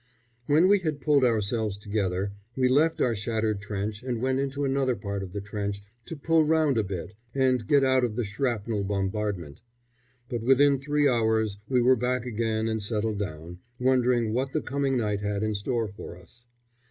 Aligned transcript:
When 0.47 0.67
we 0.67 0.79
had 0.79 0.99
pulled 0.99 1.23
ourselves 1.23 1.77
together 1.77 2.31
we 2.55 2.67
left 2.67 3.01
our 3.01 3.13
shattered 3.13 3.59
trench 3.61 4.01
and 4.01 4.19
went 4.19 4.39
into 4.39 4.65
another 4.65 4.95
part 4.95 5.21
of 5.21 5.31
the 5.31 5.41
trench, 5.41 5.83
to 6.07 6.15
pull 6.15 6.43
round 6.43 6.79
a 6.79 6.83
bit 6.83 7.13
and 7.35 7.67
get 7.67 7.83
out 7.83 8.03
of 8.03 8.15
the 8.15 8.23
shrapnel 8.23 8.83
bombardment. 8.83 9.61
But 10.27 10.41
within 10.41 10.79
three 10.79 11.07
hours 11.07 11.59
we 11.69 11.83
were 11.83 11.95
back 11.95 12.25
again 12.25 12.67
and 12.67 12.81
settled 12.81 13.19
down, 13.19 13.59
wondering 13.79 14.33
what 14.33 14.53
the 14.53 14.61
coming 14.61 14.97
night 14.97 15.21
had 15.21 15.43
in 15.43 15.53
store 15.53 15.87
for 15.87 16.17
us. 16.17 16.47